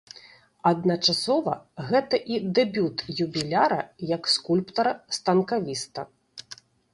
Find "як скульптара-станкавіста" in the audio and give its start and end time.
4.15-6.01